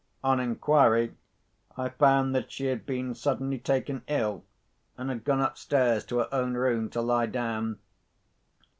[0.23, 1.13] On inquiry,
[1.77, 4.43] I found that she had been suddenly taken ill,
[4.97, 7.77] and had gone upstairs to her own room to lie down.